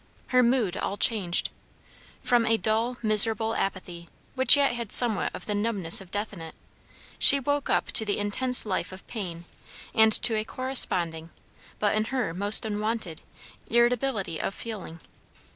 Her 0.29 0.41
mood 0.41 0.75
all 0.77 0.97
changed. 0.97 1.51
From 2.23 2.43
a 2.47 2.57
dull, 2.57 2.97
miserable 3.03 3.53
apathy, 3.53 4.09
which 4.33 4.57
yet 4.57 4.71
had 4.71 4.91
somewhat 4.91 5.29
of 5.31 5.45
the 5.45 5.53
numbness 5.53 6.01
of 6.01 6.09
death 6.09 6.33
in 6.33 6.41
it, 6.41 6.55
she 7.19 7.39
woke 7.39 7.69
up 7.69 7.91
to 7.91 8.03
the 8.03 8.17
intense 8.17 8.65
life 8.65 8.91
of 8.91 9.05
pain, 9.05 9.45
and 9.93 10.11
to 10.23 10.33
a 10.35 10.43
corresponding, 10.43 11.29
but 11.77 11.93
in 11.93 12.05
her 12.05 12.33
most 12.33 12.65
unwonted, 12.65 13.21
irritability 13.69 14.41
of 14.41 14.55
feeling. 14.55 15.01